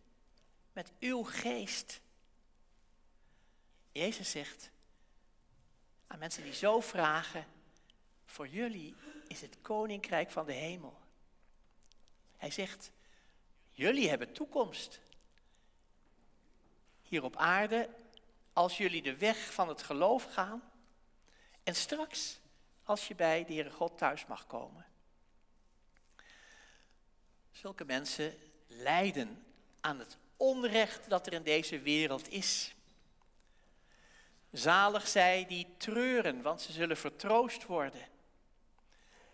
met 0.74 0.92
uw 1.00 1.24
geest. 1.24 2.02
Jezus 3.92 4.32
zegt 4.32 4.72
aan 6.08 6.20
mensen 6.20 6.44
die 6.44 6.54
zo 6.54 6.80
vragen, 6.80 7.46
voor 8.26 8.48
jullie 8.48 8.96
is 9.28 9.42
het 9.42 9.62
koninkrijk 9.62 10.32
van 10.32 10.46
de 10.46 10.54
hemel. 10.54 11.00
Hij 12.38 12.52
zegt, 12.52 12.92
jullie 13.72 14.10
hebben 14.10 14.34
toekomst. 14.34 15.00
Hier 17.02 17.24
op 17.24 17.36
aarde, 17.36 17.90
als 18.54 18.78
jullie 18.78 19.02
de 19.02 19.18
weg 19.18 19.54
van 19.54 19.68
het 19.68 19.84
geloof 19.84 20.34
gaan. 20.34 20.72
En 21.64 21.76
straks, 21.76 22.41
als 22.84 23.08
je 23.08 23.16
bij 23.16 23.46
de 23.46 23.54
Heere 23.54 23.72
God 23.72 23.98
thuis 23.98 24.26
mag 24.26 24.48
komen. 24.48 24.86
Zulke 27.52 27.86
mensen 27.86 28.38
lijden 28.68 29.46
aan 29.82 30.00
het 30.00 30.18
onrecht 30.38 31.10
dat 31.10 31.28
er 31.28 31.34
in 31.34 31.44
deze 31.44 31.80
wereld 31.80 32.30
is. 32.30 32.76
Zalig 34.52 35.08
zij 35.08 35.46
die 35.48 35.68
treuren, 35.78 36.42
want 36.42 36.62
ze 36.62 36.72
zullen 36.72 36.98
vertroost 36.98 37.66
worden. 37.66 38.08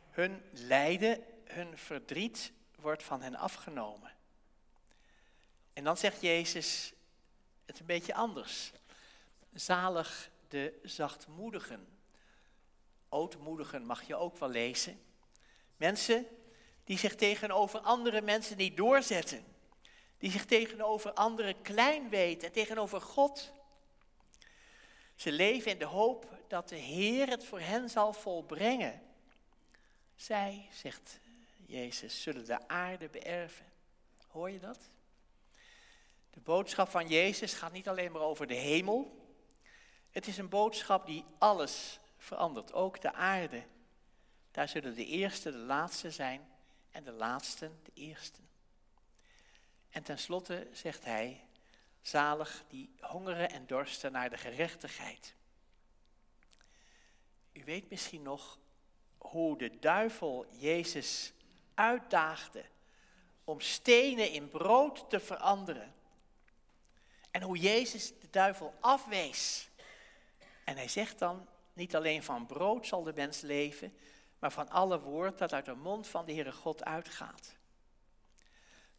Hun 0.09 0.43
lijden, 0.51 1.23
hun 1.45 1.77
verdriet 1.77 2.51
wordt 2.75 3.03
van 3.03 3.21
hen 3.21 3.35
afgenomen. 3.35 4.15
En 5.73 5.83
dan 5.83 5.97
zegt 5.97 6.21
Jezus 6.21 6.93
het 7.65 7.79
een 7.79 7.85
beetje 7.85 8.13
anders. 8.13 8.71
Zalig 9.53 10.29
de 10.47 10.79
zachtmoedigen. 10.83 11.96
Ootmoedigen 13.09 13.85
mag 13.85 14.07
je 14.07 14.15
ook 14.15 14.37
wel 14.37 14.49
lezen. 14.49 15.01
Mensen 15.77 16.27
die 16.83 16.97
zich 16.97 17.15
tegenover 17.15 17.79
andere 17.79 18.21
mensen 18.21 18.57
niet 18.57 18.77
doorzetten. 18.77 19.45
Die 20.17 20.31
zich 20.31 20.45
tegenover 20.45 21.13
anderen 21.13 21.61
klein 21.61 22.09
weten 22.09 22.47
en 22.47 22.53
tegenover 22.53 23.01
God. 23.01 23.51
Ze 25.15 25.31
leven 25.31 25.71
in 25.71 25.79
de 25.79 25.85
hoop 25.85 26.39
dat 26.47 26.69
de 26.69 26.75
Heer 26.75 27.27
het 27.27 27.45
voor 27.45 27.59
hen 27.59 27.89
zal 27.89 28.13
volbrengen. 28.13 29.01
Zij, 30.15 30.67
zegt 30.71 31.19
Jezus, 31.65 32.21
zullen 32.21 32.45
de 32.45 32.67
aarde 32.67 33.09
beërven. 33.09 33.65
Hoor 34.27 34.51
je 34.51 34.59
dat? 34.59 34.79
De 36.29 36.39
boodschap 36.39 36.89
van 36.89 37.07
Jezus 37.07 37.53
gaat 37.53 37.71
niet 37.71 37.87
alleen 37.87 38.11
maar 38.11 38.21
over 38.21 38.47
de 38.47 38.53
hemel. 38.53 39.25
Het 40.11 40.27
is 40.27 40.37
een 40.37 40.49
boodschap 40.49 41.05
die 41.05 41.25
alles 41.37 41.99
verandert, 42.27 42.73
ook 42.73 43.01
de 43.01 43.13
aarde. 43.13 43.63
Daar 44.51 44.67
zullen 44.67 44.95
de 44.95 45.05
eerste 45.05 45.51
de 45.51 45.57
laatste 45.57 46.11
zijn 46.11 46.47
en 46.91 47.03
de 47.03 47.11
laatsten 47.11 47.79
de 47.83 47.91
eersten. 47.93 48.47
En 49.89 50.03
tenslotte 50.03 50.67
zegt 50.71 51.05
hij, 51.05 51.45
zalig 52.01 52.63
die 52.67 52.95
hongeren 52.99 53.49
en 53.49 53.67
dorsten 53.67 54.11
naar 54.11 54.29
de 54.29 54.37
gerechtigheid. 54.37 55.35
U 57.53 57.63
weet 57.63 57.89
misschien 57.89 58.21
nog 58.21 58.59
hoe 59.17 59.57
de 59.57 59.79
duivel 59.79 60.45
Jezus 60.51 61.33
uitdaagde 61.73 62.65
om 63.43 63.59
stenen 63.59 64.31
in 64.31 64.49
brood 64.49 65.09
te 65.09 65.19
veranderen. 65.19 65.95
En 67.31 67.41
hoe 67.41 67.57
Jezus 67.57 68.19
de 68.19 68.29
duivel 68.29 68.73
afwees. 68.79 69.69
En 70.63 70.75
hij 70.75 70.87
zegt 70.87 71.19
dan, 71.19 71.47
niet 71.77 71.95
alleen 71.95 72.23
van 72.23 72.45
brood 72.45 72.87
zal 72.87 73.03
de 73.03 73.13
mens 73.15 73.41
leven, 73.41 73.97
maar 74.39 74.51
van 74.51 74.69
alle 74.69 74.99
woord 74.99 75.37
dat 75.37 75.53
uit 75.53 75.65
de 75.65 75.75
mond 75.75 76.07
van 76.07 76.25
de 76.25 76.33
Heere 76.33 76.51
God 76.51 76.85
uitgaat. 76.85 77.55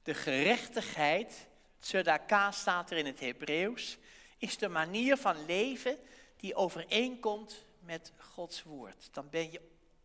De 0.02 0.14
gerechtigheid 0.14 1.46
Tzedaka 1.78 2.50
staat 2.50 2.90
er 2.90 2.96
in 2.96 3.06
het 3.06 3.20
Hebreeuws, 3.20 3.98
is 4.38 4.58
de 4.58 4.68
manier 4.68 5.16
van 5.16 5.44
leven 5.44 5.98
die 6.36 6.54
overeenkomt 6.54 7.64
met 7.80 8.12
Gods 8.18 8.62
woord. 8.62 9.08
Dan 9.12 9.30
ben 9.30 9.52
je 9.52 9.60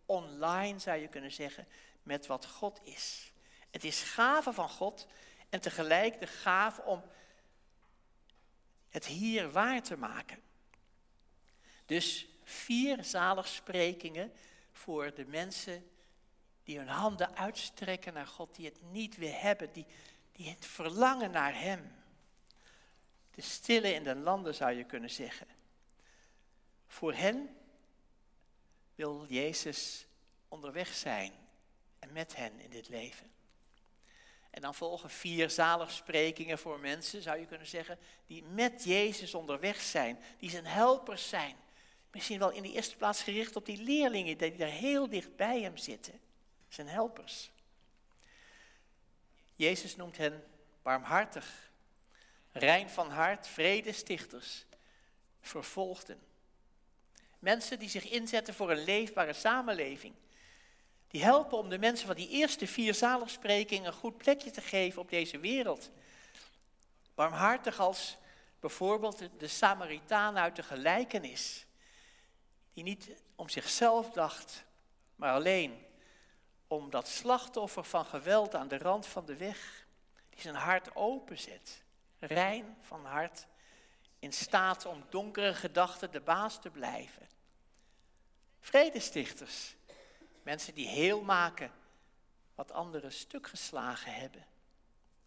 online, 0.05 0.79
zou 0.79 0.99
je 0.99 1.07
kunnen 1.07 1.31
zeggen, 1.31 1.67
met 2.03 2.25
wat 2.25 2.45
God 2.45 2.79
is. 2.83 3.31
Het 3.71 3.83
is 3.83 4.01
gave 4.01 4.53
van 4.53 4.69
God 4.69 5.07
en 5.49 5.61
tegelijk 5.61 6.19
de 6.19 6.27
gave 6.27 6.81
om 6.81 7.03
het 8.89 9.05
hier 9.05 9.51
waar 9.51 9.83
te 9.83 9.97
maken. 9.97 10.41
Dus 11.85 12.27
vier 12.43 13.03
zaligsprekingen 13.03 14.33
voor 14.71 15.13
de 15.13 15.25
mensen 15.25 15.91
die 16.63 16.77
hun 16.77 16.87
handen 16.87 17.35
uitstrekken 17.37 18.13
naar 18.13 18.27
God, 18.27 18.55
die 18.55 18.65
het 18.65 18.81
niet 18.91 19.17
weer 19.17 19.41
hebben, 19.41 19.71
die, 19.71 19.85
die 20.31 20.49
het 20.49 20.65
verlangen 20.65 21.31
naar 21.31 21.59
Hem. 21.59 21.91
De 23.31 23.41
stille 23.41 23.93
in 23.93 24.03
de 24.03 24.15
landen 24.15 24.55
zou 24.55 24.71
je 24.71 24.83
kunnen 24.83 25.09
zeggen. 25.09 25.47
Voor 26.87 27.13
hen 27.13 27.57
wil 28.95 29.25
Jezus 29.27 30.05
onderweg 30.47 30.93
zijn 30.93 31.33
en 31.99 32.11
met 32.11 32.35
hen 32.35 32.59
in 32.59 32.69
dit 32.69 32.89
leven. 32.89 33.31
En 34.49 34.61
dan 34.61 34.75
volgen 34.75 35.09
vier 35.09 35.49
zaligsprekingen 35.49 36.57
voor 36.59 36.79
mensen, 36.79 37.21
zou 37.21 37.39
je 37.39 37.45
kunnen 37.45 37.67
zeggen, 37.67 37.99
die 38.25 38.43
met 38.43 38.83
Jezus 38.83 39.33
onderweg 39.33 39.81
zijn, 39.81 40.19
die 40.37 40.49
zijn 40.49 40.65
helpers 40.65 41.29
zijn. 41.29 41.55
Misschien 42.13 42.39
wel 42.39 42.51
in 42.51 42.63
de 42.63 42.71
eerste 42.71 42.95
plaats 42.95 43.23
gericht 43.23 43.55
op 43.55 43.65
die 43.65 43.83
leerlingen 43.83 44.37
die 44.37 44.55
daar 44.55 44.67
heel 44.67 45.09
dicht 45.09 45.35
bij 45.35 45.61
hem 45.61 45.77
zitten, 45.77 46.19
zijn 46.67 46.87
helpers. 46.87 47.51
Jezus 49.55 49.95
noemt 49.95 50.17
hen 50.17 50.43
barmhartig, 50.81 51.71
rein 52.51 52.89
van 52.89 53.09
hart, 53.09 53.47
vredestichters, 53.47 54.65
vervolgden. 55.41 56.19
Mensen 57.39 57.79
die 57.79 57.89
zich 57.89 58.09
inzetten 58.09 58.53
voor 58.53 58.71
een 58.71 58.83
leefbare 58.83 59.33
samenleving. 59.33 60.13
Die 61.07 61.23
helpen 61.23 61.57
om 61.57 61.69
de 61.69 61.79
mensen 61.79 62.07
van 62.07 62.15
die 62.15 62.29
eerste 62.29 62.67
vier 62.67 62.93
zaligsprekingen 62.93 63.85
een 63.85 63.93
goed 63.93 64.17
plekje 64.17 64.51
te 64.51 64.61
geven 64.61 65.01
op 65.01 65.09
deze 65.09 65.39
wereld. 65.39 65.91
Barmhartig 67.15 67.79
als 67.79 68.17
bijvoorbeeld 68.59 69.29
de 69.37 69.47
Samaritaan 69.47 70.37
uit 70.37 70.55
de 70.55 70.63
gelijkenis. 70.63 71.65
Die 72.73 72.83
niet 72.83 73.09
om 73.35 73.49
zichzelf 73.49 74.11
dacht, 74.11 74.63
maar 75.15 75.33
alleen 75.33 75.85
om 76.67 76.89
dat 76.89 77.07
slachtoffer 77.07 77.83
van 77.83 78.05
geweld 78.05 78.55
aan 78.55 78.67
de 78.67 78.77
rand 78.77 79.05
van 79.05 79.25
de 79.25 79.37
weg. 79.37 79.85
Die 80.29 80.41
zijn 80.41 80.55
hart 80.55 80.95
openzet. 80.95 81.83
Rein 82.19 82.77
van 82.81 83.05
hart. 83.05 83.47
In 84.19 84.33
staat 84.33 84.85
om 84.85 85.03
donkere 85.09 85.53
gedachten 85.53 86.11
de 86.11 86.21
baas 86.21 86.61
te 86.61 86.69
blijven. 86.69 87.27
Vredestichters. 88.59 89.75
Mensen 90.43 90.73
die 90.73 90.87
heel 90.87 91.21
maken 91.21 91.71
wat 92.55 92.71
anderen 92.71 93.11
stuk 93.11 93.47
geslagen 93.47 94.13
hebben. 94.13 94.45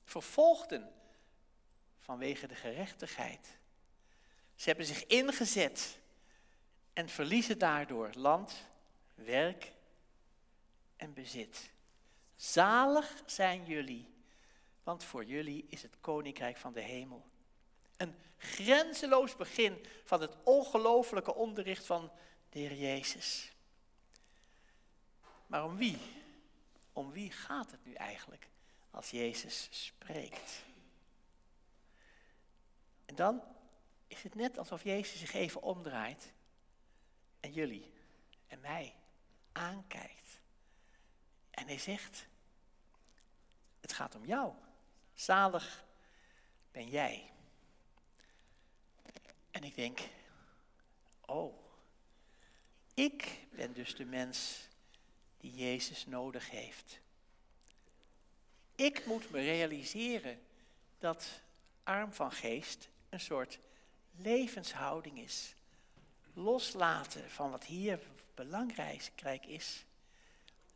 Vervolgden 0.05 0.93
vanwege 2.01 2.47
de 2.47 2.55
gerechtigheid. 2.55 3.59
Ze 4.55 4.69
hebben 4.69 4.87
zich 4.87 5.07
ingezet 5.07 5.99
en 6.97 7.09
verliezen 7.09 7.59
daardoor 7.59 8.11
land, 8.15 8.53
werk 9.15 9.73
en 10.97 11.13
bezit. 11.13 11.71
Zalig 12.37 13.23
zijn 13.27 13.65
jullie, 13.65 14.15
want 14.83 15.05
voor 15.05 15.25
jullie 15.25 15.67
is 15.69 15.83
het 15.83 16.01
koninkrijk 16.01 16.57
van 16.57 16.73
de 16.73 16.81
hemel. 16.81 17.27
Een 17.97 18.15
grenzeloos 18.37 19.37
begin 19.37 19.87
van 20.05 20.21
het 20.21 20.37
ongelofelijke 20.43 21.35
onderricht 21.35 21.87
van 21.87 22.11
de 22.51 22.59
Heer 22.59 22.75
Jezus. 22.75 23.53
Maar 25.47 25.65
om 25.65 25.77
wie? 25.77 25.99
Om 26.93 27.13
wie 27.13 27.31
gaat 27.31 27.71
het 27.71 27.85
nu 27.85 27.93
eigenlijk 27.93 28.49
als 28.91 29.11
Jezus 29.11 29.69
spreekt? 29.71 30.65
En 33.07 33.15
dan 33.15 33.43
is 34.07 34.23
het 34.23 34.35
net 34.35 34.59
alsof 34.59 34.83
Jezus 34.85 35.21
zich 35.21 35.35
even 35.35 35.63
omdraait 35.63 36.35
en 37.47 37.53
jullie 37.53 37.93
en 38.47 38.61
mij 38.61 38.95
aankijkt. 39.53 40.41
En 41.51 41.67
hij 41.67 41.79
zegt, 41.79 42.27
het 43.81 43.93
gaat 43.93 44.15
om 44.15 44.25
jou. 44.25 44.53
Zalig 45.15 45.85
ben 46.73 46.89
jij. 46.89 47.31
En 49.51 49.65
ik 49.65 49.75
denk, 49.75 50.01
oh, 51.21 51.55
ik 52.95 53.47
ben 53.51 53.73
dus 53.73 53.95
de 53.95 54.05
mens 54.05 54.69
die 55.37 55.55
Jezus 55.55 56.07
nodig 56.07 56.51
heeft. 56.51 57.01
Ik 58.75 59.07
moet 59.07 59.31
me 59.31 59.41
realiseren 59.41 60.43
dat 60.99 61.41
arm 61.83 62.13
van 62.13 62.33
geest 62.33 62.89
een 63.09 63.21
soort 63.21 63.59
levenshouding 64.17 65.19
is. 65.19 65.56
Loslaten 66.39 67.31
van 67.31 67.51
wat 67.51 67.65
hier 67.65 67.99
belangrijk 68.35 69.47
is. 69.47 69.85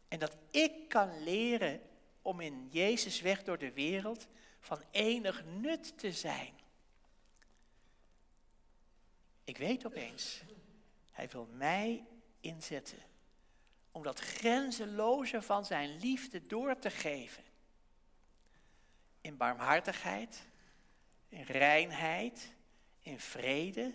En 0.09 0.18
dat 0.18 0.37
ik 0.51 0.88
kan 0.88 1.23
leren 1.23 1.81
om 2.23 2.40
in 2.40 2.68
Jezus 2.70 3.20
weg 3.20 3.42
door 3.42 3.59
de 3.59 3.73
wereld 3.73 4.27
van 4.61 4.83
enig 4.90 5.44
nut 5.44 5.99
te 5.99 6.12
zijn. 6.12 6.55
Ik 9.44 9.59
weet 9.59 9.87
opeens, 9.87 10.42
hij 11.11 11.29
wil 11.29 11.49
mij 11.53 12.05
inzetten 12.40 12.99
om 13.90 14.03
dat 14.03 14.20
grenzeloze 14.20 15.42
van 15.42 15.64
zijn 15.64 15.99
liefde 15.99 16.46
door 16.46 16.79
te 16.79 16.90
geven. 16.90 17.44
In 19.20 19.37
barmhartigheid, 19.37 20.46
in 21.29 21.42
reinheid, 21.42 22.53
in 22.99 23.20
vrede. 23.20 23.92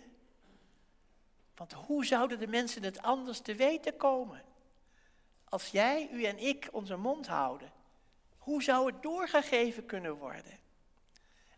Want 1.56 1.72
hoe 1.72 2.04
zouden 2.04 2.38
de 2.38 2.46
mensen 2.46 2.82
het 2.82 3.02
anders 3.02 3.40
te 3.40 3.54
weten 3.54 3.96
komen? 3.96 4.44
Als 5.44 5.68
jij, 5.68 6.08
u 6.12 6.24
en 6.24 6.38
ik 6.38 6.68
onze 6.72 6.96
mond 6.96 7.26
houden, 7.26 7.72
hoe 8.38 8.62
zou 8.62 8.86
het 8.92 9.02
doorgegeven 9.02 9.86
kunnen 9.86 10.16
worden? 10.16 10.58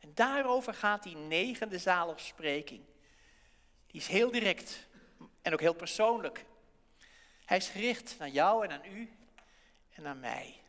En 0.01 0.11
daarover 0.15 0.75
gaat 0.75 1.03
die 1.03 1.17
negende 1.17 1.79
zaligspreking. 1.79 2.85
Die 3.87 4.01
is 4.01 4.07
heel 4.07 4.31
direct 4.31 4.87
en 5.43 5.53
ook 5.53 5.61
heel 5.61 5.75
persoonlijk. 5.75 6.45
Hij 7.45 7.57
is 7.57 7.69
gericht 7.69 8.17
naar 8.19 8.29
jou 8.29 8.65
en 8.65 8.73
aan 8.73 8.93
u 8.93 9.13
en 9.95 10.07
aan 10.07 10.21
mij. 10.21 10.61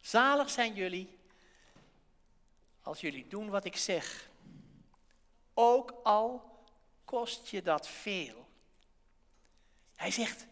Zalig 0.00 0.50
zijn 0.50 0.74
jullie 0.74 1.18
als 2.82 3.00
jullie 3.00 3.26
doen 3.28 3.50
wat 3.50 3.64
ik 3.64 3.76
zeg. 3.76 4.28
Ook 5.54 5.94
al 6.02 6.56
kost 7.04 7.48
je 7.48 7.62
dat 7.62 7.88
veel. 7.88 8.45
Hij 9.96 10.10
zegt, 10.10 10.46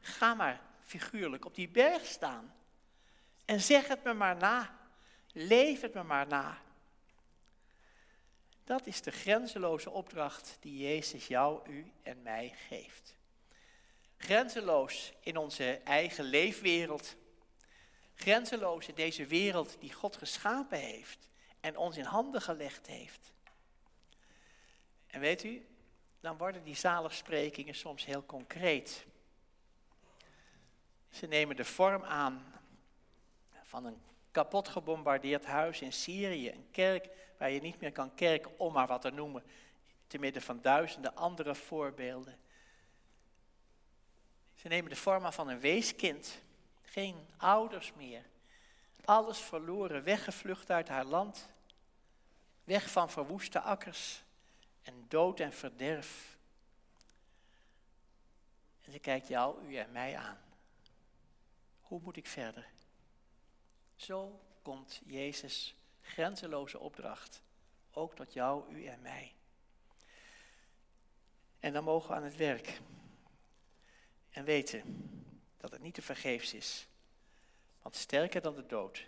ga 0.00 0.34
maar 0.34 0.60
figuurlijk 0.84 1.44
op 1.44 1.54
die 1.54 1.68
berg 1.68 2.06
staan 2.06 2.54
en 3.44 3.60
zeg 3.60 3.88
het 3.88 4.04
me 4.04 4.14
maar 4.14 4.36
na. 4.36 4.78
Leef 5.32 5.80
het 5.80 5.94
me 5.94 6.02
maar 6.02 6.26
na. 6.26 6.62
Dat 8.64 8.86
is 8.86 9.02
de 9.02 9.10
grenzeloze 9.10 9.90
opdracht 9.90 10.56
die 10.60 10.78
Jezus 10.78 11.26
jou, 11.26 11.70
u 11.70 11.92
en 12.02 12.22
mij 12.22 12.54
geeft. 12.68 13.16
Grenzeloos 14.16 15.12
in 15.20 15.36
onze 15.36 15.80
eigen 15.84 16.24
leefwereld. 16.24 17.16
Grenzeloos 18.14 18.88
in 18.88 18.94
deze 18.94 19.26
wereld 19.26 19.76
die 19.80 19.92
God 19.92 20.16
geschapen 20.16 20.78
heeft 20.78 21.28
en 21.60 21.76
ons 21.76 21.96
in 21.96 22.04
handen 22.04 22.42
gelegd 22.42 22.86
heeft. 22.86 23.32
En 25.06 25.20
weet 25.20 25.44
u, 25.44 25.66
dan 26.20 26.36
worden 26.36 26.64
die 26.64 26.76
zaligsprekingen 26.76 27.74
soms 27.74 28.04
heel 28.04 28.26
concreet. 28.26 29.06
Ze 31.10 31.26
nemen 31.26 31.56
de 31.56 31.64
vorm 31.64 32.04
aan 32.04 32.54
van 33.62 33.84
een 33.84 34.02
kapot 34.30 34.68
gebombardeerd 34.68 35.44
huis 35.44 35.80
in 35.80 35.92
Syrië, 35.92 36.50
een 36.50 36.70
kerk 36.70 37.08
waar 37.36 37.50
je 37.50 37.60
niet 37.60 37.80
meer 37.80 37.92
kan 37.92 38.14
kerken, 38.14 38.58
om 38.58 38.72
maar 38.72 38.86
wat 38.86 39.00
te 39.00 39.10
noemen, 39.10 39.42
te 40.06 40.18
midden 40.18 40.42
van 40.42 40.60
duizenden 40.62 41.16
andere 41.16 41.54
voorbeelden. 41.54 42.38
Ze 44.54 44.68
nemen 44.68 44.90
de 44.90 44.96
vorm 44.96 45.32
van 45.32 45.48
een 45.48 45.60
weeskind, 45.60 46.42
geen 46.82 47.28
ouders 47.36 47.92
meer, 47.96 48.22
alles 49.04 49.38
verloren, 49.38 50.02
weggevlucht 50.02 50.70
uit 50.70 50.88
haar 50.88 51.04
land, 51.04 51.52
weg 52.64 52.90
van 52.90 53.10
verwoeste 53.10 53.60
akkers 53.60 54.22
en 54.88 55.04
dood 55.08 55.40
en 55.40 55.52
verderf. 55.52 56.36
En 58.84 58.92
ze 58.92 58.98
kijkt 58.98 59.28
jou, 59.28 59.66
u 59.66 59.76
en 59.76 59.92
mij 59.92 60.16
aan. 60.16 60.38
Hoe 61.80 62.00
moet 62.00 62.16
ik 62.16 62.26
verder? 62.26 62.66
Zo 63.96 64.40
komt 64.62 65.00
Jezus' 65.06 65.74
grenzeloze 66.00 66.78
opdracht 66.78 67.42
ook 67.92 68.14
tot 68.14 68.32
jou, 68.32 68.74
u 68.74 68.84
en 68.84 69.02
mij. 69.02 69.34
En 71.60 71.72
dan 71.72 71.84
mogen 71.84 72.08
we 72.08 72.16
aan 72.16 72.22
het 72.22 72.36
werk. 72.36 72.80
En 74.30 74.44
weten 74.44 74.82
dat 75.56 75.70
het 75.70 75.82
niet 75.82 75.94
te 75.94 76.02
vergeefs 76.02 76.54
is. 76.54 76.86
Want 77.82 77.96
sterker 77.96 78.40
dan 78.40 78.54
de 78.54 78.66
dood 78.66 79.06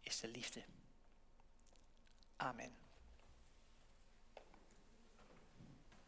is 0.00 0.20
de 0.20 0.28
liefde. 0.28 0.64
Amen. 2.36 2.85